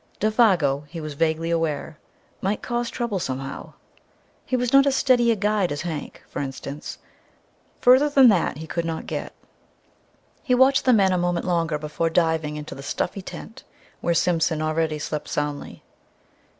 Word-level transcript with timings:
Défago, 0.19 0.87
he 0.87 0.99
was 0.99 1.13
vaguely 1.13 1.51
aware, 1.51 1.99
might 2.41 2.63
cause 2.63 2.89
trouble 2.89 3.19
somehow 3.19 3.73
...He 4.47 4.55
was 4.55 4.73
not 4.73 4.87
as 4.87 4.95
steady 4.95 5.29
a 5.31 5.35
guide 5.35 5.71
as 5.71 5.81
Hank, 5.83 6.23
for 6.27 6.41
instance... 6.41 6.97
Further 7.81 8.09
than 8.09 8.27
that 8.29 8.57
he 8.57 8.65
could 8.65 8.83
not 8.83 9.05
get... 9.05 9.31
He 10.41 10.55
watched 10.55 10.85
the 10.85 10.91
men 10.93 11.11
a 11.13 11.19
moment 11.19 11.45
longer 11.45 11.77
before 11.77 12.09
diving 12.09 12.55
into 12.55 12.73
the 12.73 12.81
stuffy 12.81 13.21
tent 13.21 13.63
where 13.99 14.15
Simpson 14.15 14.59
already 14.59 14.97
slept 14.97 15.27
soundly. 15.27 15.83